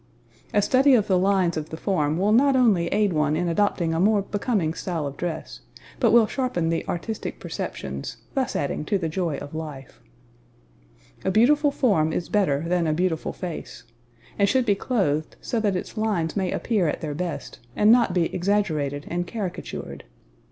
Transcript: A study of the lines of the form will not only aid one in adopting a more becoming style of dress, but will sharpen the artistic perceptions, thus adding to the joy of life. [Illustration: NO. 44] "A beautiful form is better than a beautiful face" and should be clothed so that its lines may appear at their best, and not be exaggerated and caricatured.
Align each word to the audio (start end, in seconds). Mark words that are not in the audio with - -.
A 0.51 0.63
study 0.63 0.95
of 0.95 1.05
the 1.05 1.19
lines 1.19 1.57
of 1.57 1.69
the 1.69 1.77
form 1.77 2.17
will 2.17 2.31
not 2.31 2.55
only 2.55 2.87
aid 2.87 3.13
one 3.13 3.35
in 3.35 3.47
adopting 3.47 3.93
a 3.93 3.99
more 3.99 4.23
becoming 4.23 4.73
style 4.73 5.05
of 5.05 5.15
dress, 5.15 5.59
but 5.99 6.09
will 6.09 6.25
sharpen 6.25 6.69
the 6.69 6.83
artistic 6.87 7.39
perceptions, 7.39 8.17
thus 8.33 8.55
adding 8.55 8.83
to 8.85 8.97
the 8.97 9.07
joy 9.07 9.37
of 9.37 9.53
life. 9.53 10.01
[Illustration: 11.23 11.23
NO. 11.23 11.29
44] 11.29 11.29
"A 11.29 11.31
beautiful 11.31 11.71
form 11.71 12.13
is 12.13 12.29
better 12.29 12.61
than 12.67 12.87
a 12.87 12.93
beautiful 12.93 13.31
face" 13.31 13.83
and 14.39 14.49
should 14.49 14.65
be 14.65 14.73
clothed 14.73 15.35
so 15.39 15.59
that 15.59 15.75
its 15.75 15.95
lines 15.95 16.35
may 16.35 16.51
appear 16.51 16.87
at 16.87 17.01
their 17.01 17.13
best, 17.13 17.59
and 17.75 17.91
not 17.91 18.15
be 18.15 18.33
exaggerated 18.33 19.05
and 19.07 19.27
caricatured. 19.27 20.05